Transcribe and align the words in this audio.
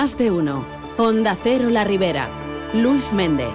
Más 0.00 0.16
de 0.16 0.30
uno. 0.30 0.64
Onda 0.96 1.36
Cero 1.42 1.70
La 1.70 1.82
Ribera. 1.82 2.28
Luis 2.72 3.12
Méndez. 3.12 3.48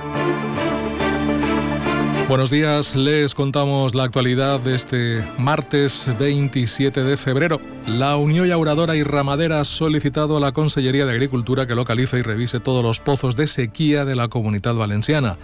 Buenos 2.27 2.49
días, 2.49 2.97
les 2.97 3.33
contamos 3.33 3.95
la 3.95 4.03
actualidad 4.03 4.59
de 4.59 4.75
este 4.75 5.23
martes 5.37 6.09
27 6.19 7.05
de 7.05 7.15
febrero. 7.15 7.61
La 7.87 8.15
Unión 8.15 8.47
Yauradora 8.47 8.95
y 8.95 9.03
Ramadera 9.03 9.59
ha 9.59 9.65
solicitado 9.65 10.37
a 10.37 10.39
la 10.39 10.53
Consellería 10.53 11.05
de 11.05 11.11
Agricultura 11.11 11.67
que 11.67 11.75
localice 11.75 12.17
y 12.17 12.21
revise 12.21 12.61
todos 12.61 12.81
los 12.81 13.01
pozos 13.01 13.35
de 13.35 13.45
sequía 13.45 14.05
de 14.05 14.15
la 14.15 14.29
comunidad 14.29 14.73
valenciana. 14.73 15.37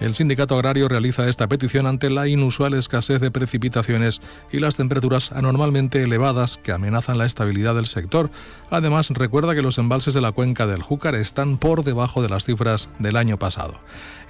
El 0.00 0.14
sindicato 0.14 0.54
agrario 0.54 0.88
realiza 0.88 1.28
esta 1.28 1.48
petición 1.48 1.86
ante 1.86 2.08
la 2.08 2.26
inusual 2.26 2.74
escasez 2.74 3.20
de 3.20 3.30
precipitaciones 3.30 4.22
y 4.50 4.58
las 4.58 4.76
temperaturas 4.76 5.32
anormalmente 5.32 6.02
elevadas 6.02 6.58
que 6.60 6.72
amenazan 6.72 7.18
la 7.18 7.26
estabilidad 7.26 7.74
del 7.74 7.86
sector. 7.86 8.30
Además, 8.70 9.10
recuerda 9.10 9.54
que 9.54 9.62
los 9.62 9.76
embalses 9.76 10.14
de 10.14 10.22
la 10.22 10.32
cuenca 10.32 10.66
del 10.66 10.82
Júcar 10.82 11.14
están 11.14 11.58
por 11.58 11.84
debajo 11.84 12.22
de 12.22 12.30
las 12.30 12.46
cifras 12.46 12.88
del 12.98 13.16
año 13.16 13.38
pasado. 13.38 13.74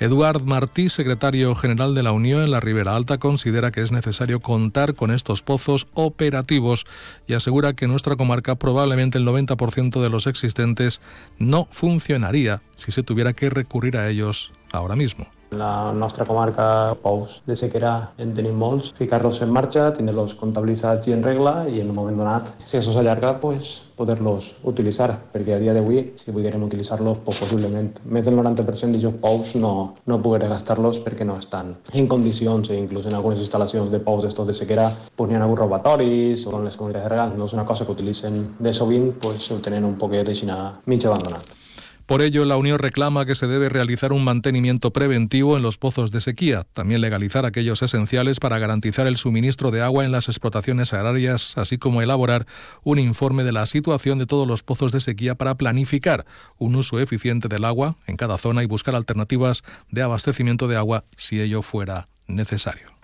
Eduard 0.01 0.43
Martí, 0.43 0.89
secretario 0.89 1.55
general 1.55 1.95
de 1.95 2.03
la 2.03 2.13
Unión 2.13 2.43
en 2.43 2.51
la 2.51 2.61
Ribera 2.61 2.97
Alta, 2.97 3.19
considera 3.19 3.71
que 3.71 3.83
es 3.83 3.93
necesario 3.93 4.41
contar 4.41 4.95
con 4.95 5.13
estos 5.13 5.43
pozos 5.43 5.87
operativos 5.95 6.87
y 7.27 7.35
asegura 7.35 7.52
que 7.75 7.87
nuestra 7.87 8.17
comarca 8.17 8.55
probablemente 8.55 9.19
el 9.19 9.27
90% 9.27 10.01
de 10.01 10.09
los 10.09 10.27
existentes 10.27 11.01
no 11.39 11.69
funcionaría 11.71 12.63
si 12.77 12.93
se 12.93 13.03
tuviera 13.03 13.35
que 13.35 13.51
recurrir 13.51 13.97
a 13.97 14.09
ellos 14.09 14.53
ahora 14.73 14.97
mismo. 14.97 15.27
La 15.53 15.93
nostra 15.93 16.25
comarca, 16.25 16.97
pous 17.03 17.43
de 17.45 17.55
sequera 17.61 17.93
en 18.17 18.31
tenim 18.33 18.57
molts. 18.57 18.89
Ficar-los 18.97 19.43
en 19.45 19.51
marxa, 19.53 19.91
tindre-los 19.93 20.33
comptabilitzats 20.41 21.11
i 21.11 21.13
en 21.13 21.25
regla 21.27 21.67
i 21.69 21.83
en 21.83 21.91
un 21.93 21.99
moment 21.99 22.17
donat, 22.23 22.55
si 22.65 22.79
això 22.79 22.95
s'allarga, 22.95 23.35
pues, 23.43 23.83
poder-los 23.99 24.49
utilitzar, 24.73 25.11
perquè 25.35 25.57
a 25.57 25.61
dia 25.61 25.75
d'avui, 25.77 26.01
si 26.17 26.33
volguérem 26.33 26.65
utilitzar-los, 26.65 27.21
pues, 27.27 27.43
possiblement 27.45 28.01
més 28.05 28.25
del 28.25 28.39
90% 28.41 28.97
d'aquests 28.97 29.21
pous 29.21 29.55
no, 29.61 29.75
no 30.09 30.21
poder 30.25 30.49
gastar-los 30.49 31.03
perquè 31.05 31.29
no 31.29 31.37
estan 31.37 31.77
en 31.93 32.09
condicions, 32.09 32.73
e 32.73 32.79
inclús 32.81 33.07
en 33.07 33.19
algunes 33.21 33.45
instal·lacions 33.45 33.93
de 33.93 34.01
pous 34.01 34.25
d'estos 34.25 34.49
de 34.49 34.57
sequera, 34.57 34.89
pues, 35.17 35.29
n'hi 35.29 35.37
ha 35.37 35.45
hagut 35.45 35.61
robatoris, 35.67 36.47
o 36.49 36.57
en 36.59 36.65
les 36.65 36.81
comunitats 36.81 37.05
de 37.05 37.13
regals 37.13 37.37
no 37.37 37.45
és 37.45 37.59
una 37.59 37.69
cosa 37.69 37.85
que 37.85 37.93
utilitzen 37.93 38.47
de 38.59 38.73
sovint, 38.73 39.13
pues, 39.21 39.51
ho 39.53 39.61
tenen 39.61 39.85
un 39.85 39.99
poquet 40.01 40.33
així 40.33 40.49
mig 40.87 41.05
abandonat. 41.05 41.59
Por 42.07 42.23
ello, 42.23 42.45
la 42.45 42.57
Unión 42.57 42.79
reclama 42.79 43.25
que 43.27 43.35
se 43.35 43.47
debe 43.47 43.69
realizar 43.69 44.13
un 44.13 44.25
mantenimiento 44.25 44.93
preventivo 44.93 45.57
en 45.57 45.63
los 45.63 45.79
pozos 45.79 46.11
de 46.11 46.21
sequía, 46.21 46.67
también 46.73 47.01
legalizar 47.01 47.47
aquellos 47.47 47.83
esenciales 47.83 48.41
para 48.41 48.59
garantizar 48.59 49.07
el 49.07 49.17
suministro 49.17 49.71
de 49.71 49.83
agua 49.83 50.05
en 50.05 50.13
las 50.13 50.29
explotaciones 50.29 50.93
agrarias, 50.93 51.57
así 51.57 51.79
como 51.79 52.03
elaborar 52.03 52.47
un 52.83 52.99
informe 52.99 53.45
de 53.45 53.53
la 53.53 53.67
situación 53.67 54.19
de 54.19 54.27
todos 54.27 54.47
los 54.47 54.63
pozos 54.63 54.93
de 54.93 55.01
sequía 55.01 55.35
para 55.35 55.55
planificar 55.57 56.27
un 56.59 56.75
uso 56.75 56.99
eficiente 56.99 57.49
del 57.49 57.65
agua 57.65 57.97
en 58.07 58.17
cada 58.17 58.39
zona 58.39 58.63
y 58.63 58.67
buscar 58.67 58.95
alternativas 58.95 59.63
de 59.91 60.03
abastecimiento 60.03 60.69
de 60.69 60.77
agua 60.77 61.05
si 61.17 61.41
ello 61.41 61.63
fuera 61.63 62.07
necesario 62.27 63.02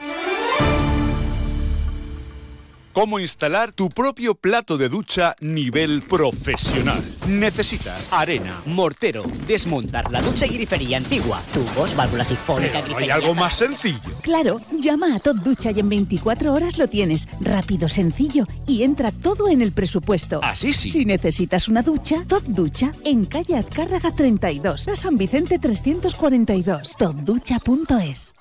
cómo 2.93 3.19
instalar 3.19 3.73
tu 3.73 3.91
propio 3.91 4.35
plato 4.35 4.77
de 4.77 4.89
ducha 4.89 5.37
nivel 5.41 6.03
profesional. 6.03 7.03
Necesitas 7.29 8.09
arena, 8.11 8.63
mortero, 8.67 9.23
desmontar 9.47 10.11
la 10.11 10.21
ducha 10.21 10.47
y 10.47 10.51
grifería 10.51 10.97
antigua, 10.97 11.43
tubos, 11.53 11.95
válvulas 11.95 12.29
sifónicas, 12.29 12.83
Pero 12.83 12.99
hay 12.99 13.11
algo 13.11 13.35
más 13.35 13.55
sencillo. 13.55 13.99
Claro, 14.23 14.61
llama 14.79 15.15
a 15.15 15.21
Top 15.21 15.37
Ducha 15.37 15.71
y 15.71 15.81
en 15.81 15.89
24 15.89 16.53
horas 16.53 16.79
lo 16.79 16.89
tienes. 16.89 17.29
Rápido, 17.41 17.89
sencillo 17.89 18.47
y 18.67 18.83
entra 18.83 19.13
todo 19.13 19.49
en 19.49 19.63
el 19.63 19.73
presupuesto. 19.73 20.41
Así 20.43 20.73
sí. 20.73 20.91
Si 20.91 21.05
necesitas 21.05 21.69
una 21.69 21.83
ducha, 21.83 22.25
Top 22.27 22.43
Ducha 22.45 22.93
en 23.05 23.25
calle 23.25 23.57
Azcárraga 23.57 24.11
32, 24.11 24.89
a 24.89 24.97
San 24.97 25.17
Vicente 25.17 25.59
342. 25.59 26.97
topducha.es. 26.97 28.38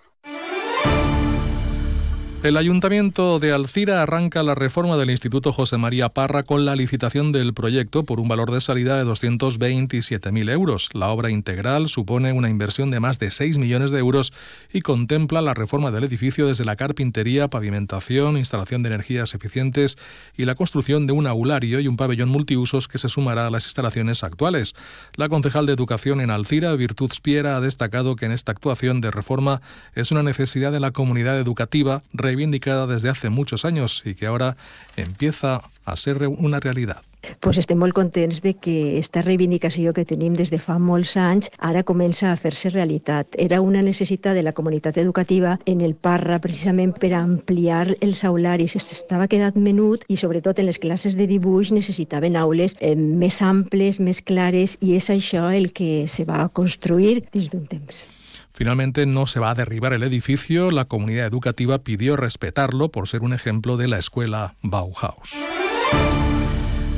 El 2.48 2.56
Ayuntamiento 2.56 3.40
de 3.40 3.52
Alcira 3.52 4.02
arranca 4.02 4.42
la 4.42 4.56
reforma 4.56 4.96
del 4.96 5.10
Instituto 5.10 5.52
José 5.52 5.78
María 5.78 6.08
Parra 6.08 6.44
con 6.44 6.64
la 6.64 6.78
licitación 6.78 7.34
del 7.34 7.54
proyecto 7.54 8.06
por 8.06 8.22
un 8.22 8.30
valor 8.30 8.52
de 8.52 8.62
salida 8.62 8.96
de 8.96 9.04
227.000 9.04 10.50
euros. 10.52 10.88
La 10.94 11.10
obra 11.10 11.30
integral 11.30 11.90
supone 11.90 12.32
una 12.32 12.50
inversión 12.50 12.90
de 12.90 13.02
más 13.02 13.20
de 13.20 13.32
6 13.32 13.58
millones 13.58 13.92
de 13.92 14.00
euros 14.00 14.32
y 14.72 14.80
contempla 14.80 15.42
la 15.42 15.56
reforma 15.56 15.92
del 15.92 16.06
edificio 16.06 16.48
desde 16.48 16.64
la 16.64 16.78
carpintería, 16.78 17.50
pavimentación, 17.50 18.38
instalación 18.38 18.82
de 18.82 18.88
energías 18.92 19.36
eficientes 19.36 19.98
y 20.38 20.46
la 20.46 20.56
construcción 20.56 21.06
de 21.06 21.12
un 21.12 21.28
aulario 21.28 21.82
y 21.82 21.90
un 21.90 21.98
pabellón 21.98 22.30
multiusos 22.30 22.88
que 22.88 22.98
se 22.98 23.10
sumará 23.10 23.48
a 23.48 23.52
las 23.52 23.66
instalaciones 23.66 24.24
actuales. 24.24 24.74
La 25.18 25.28
concejal 25.28 25.66
de 25.66 25.74
Educación 25.74 26.22
en 26.22 26.32
Alcira, 26.32 26.74
Virtud 26.76 27.12
Spiera, 27.12 27.58
ha 27.58 27.60
destacado 27.60 28.16
que 28.16 28.26
en 28.26 28.32
esta 28.32 28.54
actuación 28.54 29.02
de 29.02 29.12
reforma 29.12 29.62
es 29.96 30.14
una 30.14 30.24
necesidad 30.24 30.72
de 30.72 30.80
la 30.80 30.92
comunidad 30.92 31.38
educativa 31.38 32.04
reivindicada 32.38 32.86
desde 32.86 33.10
hace 33.10 33.30
muchos 33.30 33.66
años 33.66 34.04
y 34.06 34.14
que 34.14 34.28
ahora 34.28 34.58
empieza 34.96 35.64
a 35.88 35.96
ser 35.96 36.28
una 36.28 36.60
realidad. 36.60 37.02
pues 37.40 37.58
estem 37.58 37.80
molt 37.80 37.94
contents 37.94 38.42
de 38.42 38.54
que 38.56 38.98
esta 38.98 39.22
reivindicació 39.22 39.94
que 39.94 40.06
tenim 40.06 40.36
des 40.38 40.52
de 40.54 40.60
fa 40.60 40.78
molts 40.80 41.16
anys 41.20 41.50
ara 41.58 41.84
comença 41.84 42.32
a 42.32 42.38
fer-se 42.40 42.70
realitat. 42.70 43.36
Era 43.38 43.60
una 43.62 43.82
necessitat 43.82 44.36
de 44.36 44.44
la 44.44 44.54
comunitat 44.54 44.98
educativa 44.98 45.58
en 45.66 45.82
el 45.82 45.96
Parra 45.96 46.40
precisament 46.40 46.94
per 46.98 47.14
ampliar 47.18 47.96
els 48.02 48.24
aularis. 48.24 48.78
Estava 48.78 49.28
quedat 49.28 49.56
menut 49.56 50.06
i 50.08 50.18
sobretot 50.18 50.60
en 50.60 50.70
les 50.70 50.80
classes 50.80 51.18
de 51.18 51.28
dibuix 51.28 51.72
necessitaven 51.72 52.36
aules 52.36 52.78
eh, 52.80 52.96
més 52.96 53.42
amples, 53.42 54.00
més 54.00 54.22
clares 54.22 54.78
i 54.82 54.96
és 54.96 55.10
això 55.10 55.50
el 55.52 55.74
que 55.74 56.08
se 56.08 56.26
va 56.26 56.48
construir 56.50 57.26
dins 57.34 57.52
d'un 57.52 57.66
temps. 57.68 58.06
Finalmente 58.54 59.06
no 59.06 59.28
se 59.28 59.40
va 59.40 59.52
a 59.52 59.56
derribar 59.56 59.94
el 59.94 60.02
edificio, 60.02 60.72
la 60.72 60.86
comunidad 60.86 61.28
educativa 61.28 61.78
pidió 61.78 62.16
respetarlo 62.16 62.90
por 62.90 63.08
ser 63.08 63.22
un 63.22 63.34
ejemplo 63.34 63.78
de 63.78 63.88
la 63.88 64.00
escuela 64.00 64.56
Bauhaus. 64.64 65.36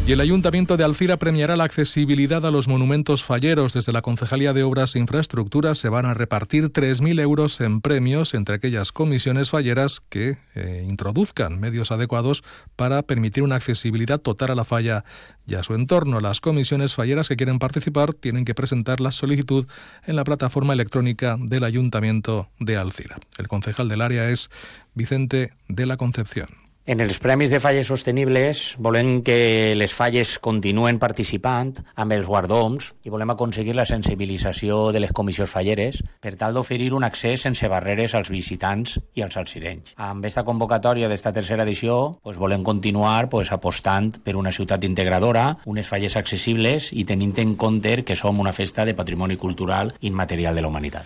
Y 0.09 0.13
el 0.13 0.21
Ayuntamiento 0.21 0.75
de 0.75 0.83
Alcira 0.83 1.17
premiará 1.17 1.55
la 1.55 1.65
accesibilidad 1.65 2.43
a 2.43 2.49
los 2.49 2.67
monumentos 2.67 3.23
falleros. 3.23 3.73
Desde 3.73 3.93
la 3.93 4.01
Concejalía 4.01 4.53
de 4.53 4.63
Obras 4.63 4.95
e 4.95 4.99
Infraestructuras 4.99 5.77
se 5.77 5.87
van 5.87 6.07
a 6.07 6.15
repartir 6.15 6.73
3.000 6.73 7.21
euros 7.21 7.61
en 7.61 7.79
premios 7.79 8.33
entre 8.33 8.55
aquellas 8.55 8.91
comisiones 8.91 9.51
falleras 9.51 10.01
que 10.09 10.39
eh, 10.55 10.83
introduzcan 10.89 11.59
medios 11.59 11.91
adecuados 11.91 12.43
para 12.75 13.03
permitir 13.03 13.43
una 13.43 13.57
accesibilidad 13.57 14.19
total 14.19 14.49
a 14.49 14.55
la 14.55 14.65
falla 14.65 15.05
y 15.45 15.53
a 15.53 15.61
su 15.61 15.75
entorno. 15.75 16.19
Las 16.21 16.41
comisiones 16.41 16.95
falleras 16.95 17.27
que 17.27 17.37
quieren 17.37 17.59
participar 17.59 18.11
tienen 18.15 18.45
que 18.45 18.55
presentar 18.55 19.01
la 19.01 19.11
solicitud 19.11 19.67
en 20.07 20.15
la 20.15 20.23
plataforma 20.23 20.73
electrónica 20.73 21.37
del 21.39 21.65
Ayuntamiento 21.65 22.49
de 22.59 22.77
Alcira. 22.77 23.17
El 23.37 23.47
concejal 23.47 23.89
del 23.89 24.01
área 24.01 24.27
es 24.27 24.49
Vicente 24.95 25.53
de 25.67 25.85
la 25.85 25.97
Concepción. 25.97 26.49
En 26.89 26.97
els 27.03 27.19
Premis 27.21 27.51
de 27.53 27.59
Falles 27.61 27.85
Sostenibles 27.85 28.63
volem 28.81 29.19
que 29.21 29.75
les 29.77 29.91
falles 29.93 30.31
continuen 30.41 30.97
participant 30.97 31.69
amb 32.01 32.15
els 32.15 32.25
guardons 32.25 32.87
i 33.05 33.13
volem 33.13 33.29
aconseguir 33.29 33.75
la 33.77 33.85
sensibilització 33.85 34.79
de 34.89 35.03
les 35.03 35.13
comissions 35.13 35.53
falleres 35.53 35.99
per 36.17 36.33
tal 36.39 36.57
d'oferir 36.57 36.89
un 36.97 37.05
accés 37.05 37.45
sense 37.45 37.69
barreres 37.69 38.17
als 38.17 38.33
visitants 38.33 38.97
i 39.13 39.21
als 39.21 39.37
alcirenys. 39.37 39.93
Amb 40.01 40.25
aquesta 40.25 40.41
convocatòria 40.47 41.11
d'esta 41.13 41.29
tercera 41.35 41.67
edició 41.69 41.99
pues, 42.23 42.41
volem 42.41 42.65
continuar 42.65 43.29
pues, 43.29 43.53
apostant 43.53 44.15
per 44.25 44.33
una 44.33 44.49
ciutat 44.49 44.89
integradora, 44.89 45.59
unes 45.69 45.85
falles 45.85 46.17
accessibles 46.17 46.89
i 46.89 47.05
tenint 47.05 47.37
en 47.37 47.53
compte 47.53 47.99
que 48.01 48.17
som 48.17 48.41
una 48.41 48.55
festa 48.63 48.81
de 48.81 48.97
patrimoni 48.97 49.37
cultural 49.37 49.93
immaterial 50.01 50.57
de 50.57 50.65
la 50.65 50.73
humanitat. 50.73 51.05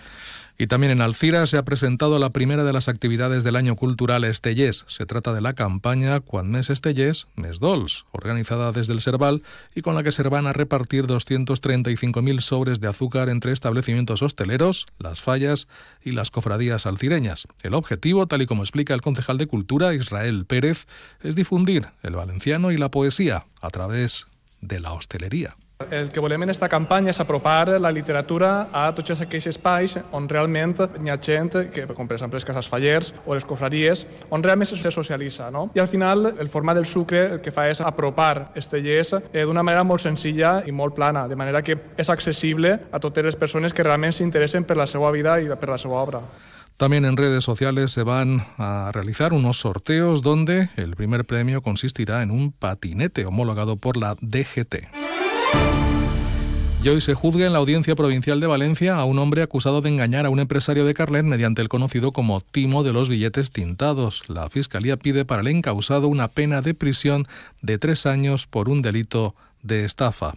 Y 0.56 0.68
también 0.68 0.92
en 0.92 1.00
Alcira 1.00 1.46
se 1.46 1.56
ha 1.56 1.64
presentado 1.64 2.18
la 2.18 2.30
primera 2.30 2.62
de 2.62 2.72
las 2.72 2.88
actividades 2.88 3.42
del 3.42 3.56
año 3.56 3.74
cultural 3.74 4.22
Estellés. 4.22 4.84
Se 4.86 5.04
trata 5.04 5.32
de 5.32 5.40
la 5.40 5.54
campaña 5.54 6.20
Quan 6.20 6.50
mes 6.50 6.70
Estellés, 6.70 7.26
mes 7.34 7.58
Dols, 7.58 8.06
organizada 8.12 8.70
desde 8.70 8.92
el 8.92 9.00
Serval 9.00 9.42
y 9.74 9.82
con 9.82 9.96
la 9.96 10.04
que 10.04 10.12
se 10.12 10.22
van 10.22 10.46
a 10.46 10.52
repartir 10.52 11.06
235.000 11.06 12.40
sobres 12.40 12.80
de 12.80 12.88
azúcar 12.88 13.28
entre 13.28 13.52
establecimientos 13.52 14.22
hosteleros, 14.22 14.86
las 14.98 15.20
fallas 15.20 15.66
y 16.04 16.12
las 16.12 16.30
cofradías 16.30 16.86
alcireñas. 16.86 17.48
El 17.62 17.74
objetivo, 17.74 18.26
tal 18.26 18.42
y 18.42 18.46
como 18.46 18.62
explica 18.62 18.94
el 18.94 19.02
concejal 19.02 19.38
de 19.38 19.48
Cultura, 19.48 19.94
Israel 19.94 20.46
Pérez, 20.46 20.86
es 21.20 21.34
difundir 21.34 21.88
el 22.02 22.14
valenciano 22.14 22.70
y 22.70 22.76
la 22.76 22.90
poesía 22.90 23.46
a 23.60 23.70
través 23.70 24.26
de 24.60 24.78
la 24.78 24.92
hostelería. 24.92 25.54
El 25.90 26.10
que 26.10 26.20
volem 26.20 26.42
en 26.42 26.50
esta 26.50 26.68
campanya 26.68 27.10
és 27.10 27.20
apropar 27.20 27.80
la 27.80 27.92
literatura 27.92 28.68
a 28.72 28.86
tots 28.96 29.20
aquells 29.20 29.48
espais 29.50 29.96
on 30.12 30.28
realment 30.28 30.76
hi 31.02 31.10
ha 31.10 31.18
gent, 31.20 31.52
que, 31.72 31.86
com 31.92 32.08
per 32.08 32.16
exemple 32.16 32.40
les 32.40 32.46
cases 32.48 32.68
fallers 32.70 33.12
o 33.26 33.34
les 33.34 33.44
cofraries, 33.44 34.06
on 34.30 34.42
realment 34.42 34.68
se 34.68 34.90
socialitza. 34.90 35.50
No? 35.50 35.68
I 35.74 35.80
al 35.80 35.88
final 35.88 36.34
el 36.38 36.48
format 36.48 36.76
del 36.76 36.86
sucre 36.86 37.26
el 37.34 37.40
que 37.40 37.52
fa 37.52 37.68
és 37.68 37.80
apropar 37.80 38.50
eh, 38.54 39.44
d'una 39.44 39.62
manera 39.62 39.84
molt 39.84 40.02
senzilla 40.02 40.62
i 40.66 40.72
molt 40.72 40.94
plana, 40.94 41.28
de 41.28 41.36
manera 41.36 41.62
que 41.62 41.76
és 41.96 42.10
accessible 42.10 42.78
a 42.90 43.00
totes 43.00 43.24
les 43.24 43.36
persones 43.36 43.72
que 43.72 43.82
realment 43.82 44.12
s'interessen 44.12 44.64
per 44.64 44.76
la 44.76 44.86
seva 44.86 45.10
vida 45.10 45.38
i 45.40 45.48
per 45.48 45.68
la 45.68 45.78
seva 45.78 46.00
obra. 46.02 46.20
También 46.76 47.04
en 47.04 47.16
redes 47.16 47.44
sociales 47.44 47.92
se 47.92 48.02
van 48.02 48.46
a 48.58 48.90
realizar 48.92 49.32
unos 49.32 49.60
sorteos 49.60 50.22
donde 50.22 50.70
el 50.76 50.96
primer 50.96 51.24
premio 51.24 51.62
consistirá 51.62 52.22
en 52.22 52.32
un 52.32 52.50
patinete 52.50 53.26
homologado 53.26 53.76
por 53.76 53.96
la 53.96 54.16
DGT. 54.20 54.88
Y 56.84 56.90
hoy 56.90 57.00
se 57.00 57.14
juzga 57.14 57.46
en 57.46 57.54
la 57.54 57.60
Audiencia 57.60 57.94
Provincial 57.94 58.40
de 58.40 58.46
Valencia 58.46 58.96
a 58.96 59.06
un 59.06 59.18
hombre 59.18 59.40
acusado 59.40 59.80
de 59.80 59.88
engañar 59.88 60.26
a 60.26 60.28
un 60.28 60.38
empresario 60.38 60.84
de 60.84 60.92
Carlet 60.92 61.24
mediante 61.24 61.62
el 61.62 61.70
conocido 61.70 62.12
como 62.12 62.42
timo 62.42 62.82
de 62.82 62.92
los 62.92 63.08
billetes 63.08 63.50
tintados. 63.50 64.28
La 64.28 64.50
Fiscalía 64.50 64.98
pide 64.98 65.24
para 65.24 65.40
el 65.40 65.48
encausado 65.48 66.08
una 66.08 66.28
pena 66.28 66.60
de 66.60 66.74
prisión 66.74 67.26
de 67.62 67.78
tres 67.78 68.04
años 68.04 68.46
por 68.46 68.68
un 68.68 68.82
delito 68.82 69.34
de 69.62 69.86
estafa. 69.86 70.34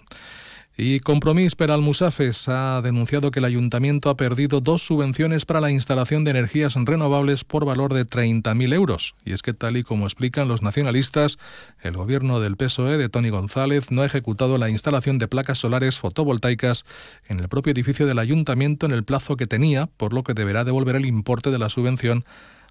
Y 0.79 0.99
Compromís 0.99 1.55
per 1.55 1.71
Almusafes 1.71 2.47
ha 2.49 2.83
denunciado 2.83 3.31
que 3.31 3.39
el 3.39 3.45
ayuntamiento 3.45 4.11
ha 4.11 4.15
perdido 4.15 4.61
dos 4.61 4.83
subvenciones 4.83 5.43
para 5.43 5.59
la 5.59 5.71
instalación 5.71 6.23
de 6.23 6.29
energías 6.29 6.75
renovables 6.75 7.43
por 7.43 7.65
valor 7.65 7.95
de 7.95 8.05
30.000 8.05 8.75
euros. 8.75 9.15
Y 9.25 9.31
es 9.31 9.41
que 9.41 9.53
tal 9.53 9.75
y 9.77 9.81
como 9.81 10.05
explican 10.05 10.47
los 10.47 10.61
nacionalistas, 10.61 11.39
el 11.81 11.97
gobierno 11.97 12.39
del 12.39 12.57
PSOE 12.57 12.97
de 12.97 13.09
Tony 13.09 13.29
González 13.29 13.89
no 13.89 14.03
ha 14.03 14.05
ejecutado 14.05 14.59
la 14.59 14.69
instalación 14.69 15.17
de 15.17 15.27
placas 15.27 15.57
solares 15.57 15.97
fotovoltaicas 15.97 16.85
en 17.27 17.39
el 17.39 17.49
propio 17.49 17.73
edificio 17.73 18.05
del 18.05 18.19
ayuntamiento 18.19 18.85
en 18.85 18.91
el 18.91 19.03
plazo 19.03 19.35
que 19.35 19.47
tenía, 19.47 19.87
por 19.87 20.13
lo 20.13 20.23
que 20.23 20.35
deberá 20.35 20.63
devolver 20.63 20.95
el 20.95 21.07
importe 21.07 21.49
de 21.49 21.57
la 21.57 21.69
subvención 21.69 22.23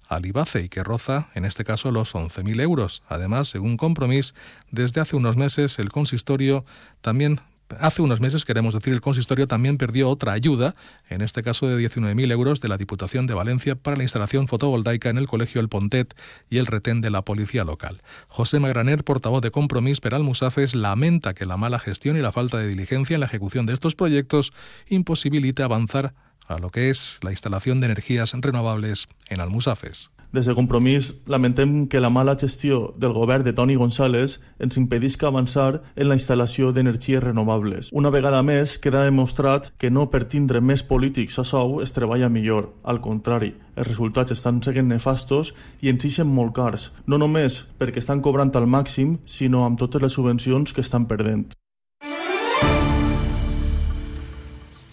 al 0.07 0.25
IBACE 0.25 0.61
y 0.61 0.69
que 0.69 0.81
roza, 0.81 1.27
en 1.35 1.43
este 1.43 1.65
caso, 1.65 1.91
los 1.91 2.15
11.000 2.15 2.61
euros. 2.61 3.03
Además, 3.09 3.49
según 3.49 3.75
Compromís, 3.75 4.33
desde 4.71 5.01
hace 5.01 5.17
unos 5.17 5.35
meses 5.35 5.77
el 5.77 5.89
consistorio 5.89 6.63
también 7.01 7.41
Hace 7.79 8.01
unos 8.01 8.21
meses, 8.21 8.45
queremos 8.45 8.73
decir, 8.73 8.93
el 8.93 9.01
consistorio 9.01 9.47
también 9.47 9.77
perdió 9.77 10.09
otra 10.09 10.31
ayuda, 10.31 10.75
en 11.09 11.21
este 11.21 11.43
caso 11.43 11.67
de 11.67 11.77
19.000 11.77 12.31
euros 12.31 12.61
de 12.61 12.69
la 12.69 12.77
Diputación 12.77 13.27
de 13.27 13.33
Valencia 13.33 13.75
para 13.75 13.97
la 13.97 14.03
instalación 14.03 14.47
fotovoltaica 14.47 15.09
en 15.09 15.17
el 15.17 15.27
Colegio 15.27 15.59
El 15.59 15.67
Pontet 15.67 16.15
y 16.49 16.59
el 16.59 16.65
retén 16.65 17.01
de 17.01 17.09
la 17.09 17.23
Policía 17.23 17.65
Local. 17.65 18.01
José 18.27 18.59
Magraner, 18.59 19.03
portavoz 19.03 19.41
de 19.41 19.51
Compromís 19.51 19.99
Peral 19.99 20.23
Musafes, 20.23 20.75
lamenta 20.75 21.33
que 21.33 21.45
la 21.45 21.57
mala 21.57 21.79
gestión 21.79 22.15
y 22.15 22.21
la 22.21 22.31
falta 22.31 22.57
de 22.57 22.67
diligencia 22.67 23.15
en 23.15 23.19
la 23.19 23.25
ejecución 23.25 23.65
de 23.65 23.73
estos 23.73 23.95
proyectos 23.95 24.53
imposibilite 24.87 25.61
avanzar 25.61 26.13
a 26.47 26.59
lo 26.59 26.69
que 26.69 26.89
es 26.89 27.19
la 27.21 27.31
instalación 27.31 27.81
de 27.81 27.87
energías 27.87 28.31
renovables 28.33 29.07
en 29.27 29.41
Almusafes. 29.41 30.09
Des 30.33 30.45
de 30.45 30.53
Compromís 30.53 31.13
lamentem 31.25 31.87
que 31.87 32.01
la 32.03 32.09
mala 32.09 32.35
gestió 32.35 32.93
del 32.97 33.13
govern 33.13 33.45
de 33.45 33.53
Toni 33.53 33.75
González 33.75 34.41
ens 34.59 34.77
impedisca 34.77 35.27
avançar 35.27 35.81
en 35.95 36.09
la 36.09 36.17
instal·lació 36.19 36.73
d'energies 36.75 37.23
renovables. 37.23 37.91
Una 37.93 38.11
vegada 38.11 38.43
més 38.43 38.75
queda 38.77 39.05
demostrat 39.07 39.71
que 39.79 39.89
no 39.89 40.09
per 40.11 40.25
tindre 40.27 40.59
més 40.61 40.83
polítics 40.83 41.39
a 41.39 41.45
sou 41.47 41.79
es 41.81 41.95
treballa 41.95 42.29
millor. 42.29 42.73
Al 42.83 42.99
contrari, 43.01 43.53
els 43.75 43.87
resultats 43.87 44.35
estan 44.35 44.59
seguint 44.61 44.91
nefastos 44.91 45.53
i 45.81 45.93
ens 45.93 46.05
ixen 46.05 46.27
molt 46.27 46.53
cars, 46.59 46.91
no 47.07 47.17
només 47.17 47.63
perquè 47.79 48.03
estan 48.03 48.21
cobrant 48.21 48.51
al 48.55 48.67
màxim, 48.67 49.17
sinó 49.25 49.63
amb 49.65 49.79
totes 49.79 50.03
les 50.03 50.19
subvencions 50.19 50.75
que 50.75 50.83
estan 50.83 51.07
perdent. 51.07 51.56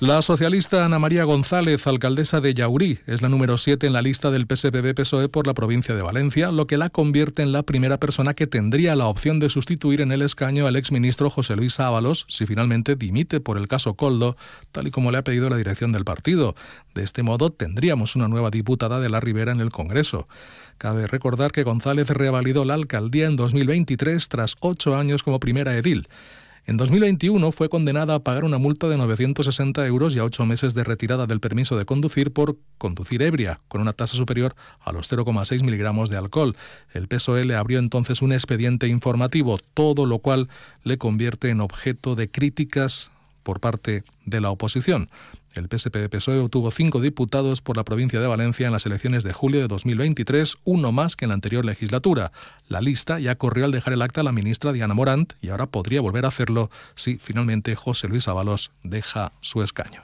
La 0.05 0.21
socialista 0.21 0.85
Ana 0.85 0.99
María 0.99 1.25
González, 1.25 1.87
alcaldesa 1.87 2.43
de 2.43 2.53
Yaurí, 2.53 2.99
es 3.07 3.23
la 3.23 3.31
número 3.31 3.57
7 3.57 3.87
en 3.87 3.95
la 3.95 4.03
lista 4.03 4.31
del 4.31 4.47
PSPB-PSOE 4.47 5.31
por 5.31 5.47
la 5.47 5.55
provincia 5.55 5.95
de 5.95 6.03
Valencia, 6.03 6.53
lo 6.53 6.67
que 6.67 6.77
la 6.77 6.91
convierte 6.91 7.41
en 7.41 7.53
la 7.53 7.63
primera 7.63 7.99
persona 7.99 8.35
que 8.35 8.47
tendría 8.47 8.97
la 8.97 9.07
opción 9.07 9.41
de 9.41 9.49
sustituir 9.49 10.03
en 10.03 10.13
el 10.13 10.21
escaño 10.21 10.67
al 10.67 10.77
exministro 10.77 11.31
José 11.31 11.57
Luis 11.57 11.81
Ábalos 11.81 12.27
si 12.29 12.45
finalmente 12.45 12.97
dimite 12.97 13.41
por 13.41 13.57
el 13.57 13.67
caso 13.67 13.95
Coldo, 13.95 14.37
tal 14.73 14.89
y 14.89 14.91
como 14.91 15.11
le 15.11 15.17
ha 15.17 15.25
pedido 15.25 15.49
la 15.49 15.57
dirección 15.57 15.91
del 15.91 16.05
partido. 16.05 16.55
De 16.95 17.03
este 17.03 17.23
modo, 17.23 17.49
tendríamos 17.49 18.15
una 18.15 18.29
nueva 18.29 18.51
diputada 18.51 19.01
de 19.01 19.09
la 19.09 19.21
Ribera 19.21 19.53
en 19.53 19.61
el 19.61 19.71
Congreso. 19.71 20.29
Cabe 20.77 21.07
recordar 21.07 21.51
que 21.51 21.63
González 21.63 22.11
revalidó 22.11 22.67
la 22.67 22.75
alcaldía 22.75 23.25
en 23.25 23.37
2023 23.37 24.29
tras 24.29 24.57
ocho 24.61 24.97
años 24.97 25.23
como 25.23 25.41
primera 25.41 25.75
edil. 25.79 26.09
En 26.67 26.79
2021 26.79 27.53
fue 27.53 27.69
condenada 27.69 28.15
a 28.15 28.21
pagar 28.21 28.45
una 28.45 28.57
multa 28.57 28.89
de 28.89 28.97
960 28.97 29.87
euros 29.87 30.17
y 30.17 30.19
a 30.19 30.25
ocho 30.25 30.47
meses 30.47 30.73
de 30.73 30.83
retirada 30.83 31.27
del 31.27 31.39
permiso 31.39 31.77
de 31.77 31.85
conducir 31.85 32.33
por 32.33 32.57
conducir 32.79 33.21
ebria, 33.21 33.61
con 33.69 33.83
una 33.83 33.93
tasa 33.93 34.17
superior 34.17 34.55
a 34.81 34.91
los 34.91 35.13
0,6 35.13 35.63
miligramos 35.63 36.09
de 36.09 36.17
alcohol. 36.17 36.57
El 36.95 37.07
PSOE 37.07 37.45
le 37.45 37.55
abrió 37.55 37.79
entonces 37.79 38.23
un 38.23 38.33
expediente 38.33 38.89
informativo, 38.89 39.59
todo 39.75 40.07
lo 40.07 40.21
cual 40.21 40.49
le 40.85 40.97
convierte 40.97 41.51
en 41.51 41.61
objeto 41.61 42.15
de 42.15 42.31
críticas 42.31 43.11
por 43.45 43.61
parte 43.61 44.03
de 44.27 44.41
la 44.41 44.51
oposición. 44.51 45.09
El 45.55 45.69
PSP-PSOE 45.69 46.41
obtuvo 46.41 46.73
cinco 46.73 47.01
diputados 47.01 47.61
por 47.61 47.77
la 47.77 47.85
provincia 47.85 48.21
de 48.21 48.27
Valencia 48.27 48.67
en 48.67 48.73
las 48.73 48.87
elecciones 48.87 49.23
de 49.23 49.33
julio 49.33 49.61
de 49.61 49.69
2023, 49.69 50.57
uno 50.65 50.91
más 50.91 51.15
que 51.15 51.27
en 51.27 51.29
la 51.29 51.35
anterior 51.35 51.65
legislatura. 51.65 52.33
La 52.67 52.81
lista 52.81 53.21
ya 53.21 53.37
corrió 53.37 53.65
al 53.65 53.71
dejar 53.71 53.93
el 53.93 54.03
acta 54.03 54.25
la 54.25 54.33
ministra 54.33 54.73
Diana 54.73 54.95
Morant 54.95 55.35
y 55.41 55.51
ahora 55.51 55.67
podría 55.67 56.01
volver 56.01 56.25
a 56.25 56.29
hacerlo 56.29 56.71
si 56.97 57.19
finalmente 57.19 57.77
José 57.77 58.09
Luis 58.09 58.27
Ábalos 58.27 58.73
deja 58.83 59.33
su 59.41 59.63
escaño. 59.63 60.03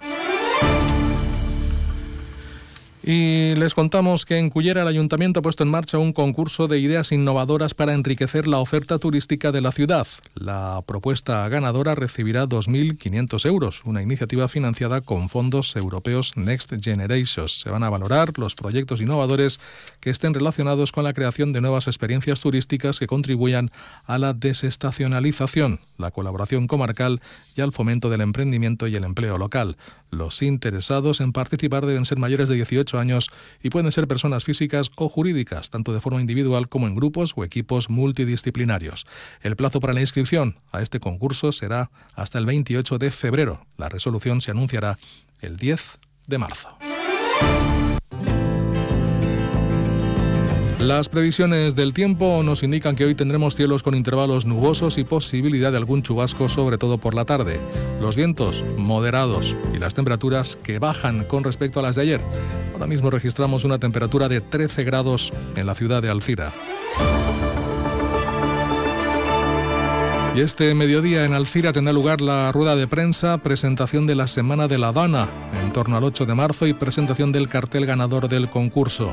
Y 3.02 3.54
les 3.54 3.74
contamos 3.74 4.26
que 4.26 4.36
en 4.36 4.50
Cullera 4.50 4.82
el 4.82 4.88
ayuntamiento 4.88 5.40
ha 5.40 5.42
puesto 5.42 5.62
en 5.62 5.70
marcha 5.70 5.96
un 5.96 6.12
concurso 6.12 6.68
de 6.68 6.78
ideas 6.78 7.12
innovadoras 7.12 7.72
para 7.72 7.94
enriquecer 7.94 8.46
la 8.46 8.58
oferta 8.58 8.98
turística 8.98 9.52
de 9.52 9.62
la 9.62 9.72
ciudad. 9.72 10.06
La 10.34 10.82
propuesta 10.86 11.48
ganadora 11.48 11.94
recibirá 11.94 12.46
2.500 12.46 13.46
euros, 13.46 13.82
una 13.86 14.02
iniciativa 14.02 14.48
financiada 14.48 15.00
con 15.00 15.30
fondos 15.30 15.76
europeos 15.76 16.36
Next 16.36 16.74
Generations. 16.82 17.60
Se 17.60 17.70
van 17.70 17.84
a 17.84 17.90
valorar 17.90 18.38
los 18.38 18.54
proyectos 18.54 19.00
innovadores 19.00 19.60
que 20.00 20.10
estén 20.10 20.34
relacionados 20.34 20.92
con 20.92 21.04
la 21.04 21.14
creación 21.14 21.54
de 21.54 21.62
nuevas 21.62 21.86
experiencias 21.86 22.40
turísticas 22.40 22.98
que 22.98 23.06
contribuyan 23.06 23.70
a 24.04 24.18
la 24.18 24.34
desestacionalización, 24.34 25.80
la 25.96 26.10
colaboración 26.10 26.66
comarcal 26.66 27.22
y 27.56 27.62
al 27.62 27.72
fomento 27.72 28.10
del 28.10 28.20
emprendimiento 28.20 28.86
y 28.88 28.96
el 28.96 29.04
empleo 29.04 29.38
local. 29.38 29.78
Los 30.10 30.42
interesados 30.42 31.20
en 31.20 31.32
participar 31.32 31.86
deben 31.86 32.04
ser 32.04 32.18
mayores 32.18 32.48
de 32.48 32.56
18 32.56 32.89
años 32.98 33.30
y 33.62 33.70
pueden 33.70 33.92
ser 33.92 34.08
personas 34.08 34.44
físicas 34.44 34.90
o 34.96 35.08
jurídicas, 35.08 35.70
tanto 35.70 35.92
de 35.92 36.00
forma 36.00 36.20
individual 36.20 36.68
como 36.68 36.86
en 36.86 36.94
grupos 36.94 37.32
o 37.36 37.44
equipos 37.44 37.90
multidisciplinarios. 37.90 39.06
El 39.42 39.56
plazo 39.56 39.80
para 39.80 39.92
la 39.92 40.00
inscripción 40.00 40.58
a 40.72 40.82
este 40.82 41.00
concurso 41.00 41.52
será 41.52 41.90
hasta 42.14 42.38
el 42.38 42.46
28 42.46 42.98
de 42.98 43.10
febrero. 43.10 43.66
La 43.76 43.88
resolución 43.88 44.40
se 44.40 44.50
anunciará 44.50 44.98
el 45.40 45.56
10 45.56 45.98
de 46.26 46.38
marzo. 46.38 46.68
Las 50.80 51.10
previsiones 51.10 51.76
del 51.76 51.92
tiempo 51.92 52.42
nos 52.42 52.62
indican 52.62 52.96
que 52.96 53.04
hoy 53.04 53.14
tendremos 53.14 53.54
cielos 53.54 53.82
con 53.82 53.94
intervalos 53.94 54.46
nubosos 54.46 54.96
y 54.96 55.04
posibilidad 55.04 55.70
de 55.70 55.76
algún 55.76 56.02
chubasco, 56.02 56.48
sobre 56.48 56.78
todo 56.78 56.96
por 56.96 57.14
la 57.14 57.26
tarde. 57.26 57.60
Los 58.00 58.16
vientos 58.16 58.64
moderados 58.78 59.54
y 59.74 59.78
las 59.78 59.92
temperaturas 59.92 60.56
que 60.56 60.78
bajan 60.78 61.24
con 61.24 61.44
respecto 61.44 61.80
a 61.80 61.82
las 61.82 61.96
de 61.96 62.02
ayer. 62.02 62.20
Ahora 62.72 62.86
mismo 62.86 63.10
registramos 63.10 63.64
una 63.64 63.78
temperatura 63.78 64.30
de 64.30 64.40
13 64.40 64.84
grados 64.84 65.34
en 65.54 65.66
la 65.66 65.74
ciudad 65.74 66.00
de 66.00 66.08
Alcira. 66.08 66.50
Y 70.34 70.40
este 70.40 70.74
mediodía 70.74 71.26
en 71.26 71.34
Alcira 71.34 71.74
tendrá 71.74 71.92
lugar 71.92 72.22
la 72.22 72.52
rueda 72.52 72.74
de 72.74 72.86
prensa, 72.86 73.36
presentación 73.38 74.06
de 74.06 74.14
la 74.14 74.28
Semana 74.28 74.66
de 74.66 74.78
la 74.78 74.92
Dana 74.92 75.28
en 75.62 75.74
torno 75.74 75.98
al 75.98 76.04
8 76.04 76.24
de 76.24 76.34
marzo 76.34 76.66
y 76.66 76.72
presentación 76.72 77.32
del 77.32 77.48
cartel 77.48 77.84
ganador 77.84 78.30
del 78.30 78.48
concurso. 78.48 79.12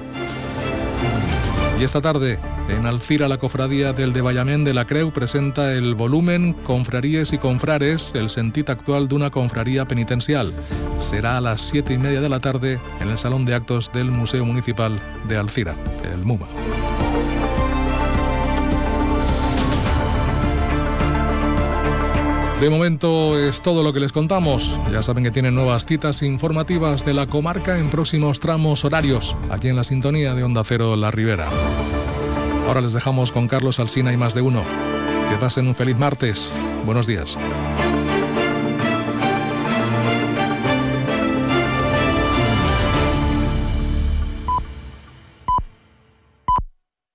Y 1.80 1.84
esta 1.84 2.02
tarde, 2.02 2.40
en 2.70 2.88
Alcira, 2.88 3.28
la 3.28 3.38
cofradía 3.38 3.94
del 3.94 4.12
Devallamén 4.12 4.64
de 4.64 4.74
la 4.74 4.86
Creu 4.86 5.12
presenta 5.12 5.74
el 5.74 5.94
volumen 5.94 6.54
Confraríes 6.54 7.34
y 7.34 7.38
Confrares, 7.38 8.14
el 8.16 8.30
sentido 8.30 8.74
actual 8.74 9.08
de 9.08 9.14
una 9.14 9.30
confraría 9.30 9.86
penitencial. 9.86 10.52
Será 11.00 11.38
a 11.38 11.42
las 11.42 11.62
siete 11.62 11.94
y 11.94 12.00
media 12.00 12.20
de 12.20 12.30
la 12.30 12.40
tarde 12.40 12.80
en 13.00 13.10
el 13.10 13.18
Salón 13.18 13.46
de 13.46 13.54
Actos 13.54 13.92
del 13.92 14.10
Museo 14.10 14.44
Municipal 14.44 15.00
de 15.28 15.38
Alcira, 15.38 15.76
el 16.12 16.26
MUMA. 16.26 16.48
De 22.60 22.72
momento 22.72 23.38
es 23.38 23.62
todo 23.62 23.84
lo 23.84 23.94
que 23.94 24.00
les 24.00 24.12
contamos. 24.12 24.80
Ya 24.92 25.04
saben 25.04 25.24
que 25.24 25.30
tienen 25.30 25.54
nuevas 25.54 25.86
citas 25.86 26.24
informativas 26.24 27.06
de 27.06 27.14
la 27.14 27.28
comarca 27.28 27.78
en 27.78 27.92
próximos 27.92 28.40
tramos 28.40 28.84
horarios, 28.84 29.38
aquí 29.52 29.68
en 29.68 29.76
la 29.76 29.84
sintonía 29.84 30.34
de 30.34 30.44
Onda 30.44 30.64
Cero 30.64 30.96
La 30.96 31.12
Ribera. 31.12 31.48
Ahora 32.68 32.82
les 32.82 32.94
dejamos 32.94 33.32
con 33.32 33.48
Carlos 33.48 33.80
Alsina 33.80 34.12
y 34.12 34.18
más 34.18 34.34
de 34.34 34.42
uno. 34.42 34.64
Que 35.30 35.38
pasen 35.38 35.68
un 35.68 35.76
feliz 35.76 35.98
martes. 35.98 36.52
Buenos 36.84 37.06
días. 37.06 37.38